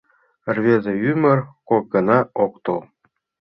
Рвезе 0.55 0.93
ӱмыр 1.09 1.39
кок 1.69 1.83
гана 1.93 2.19
ок 2.43 2.53
тол 2.63 2.81